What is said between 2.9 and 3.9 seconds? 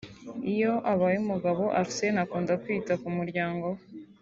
ku murayango we